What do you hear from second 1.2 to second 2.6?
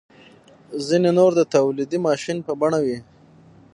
د تولیدي ماشین په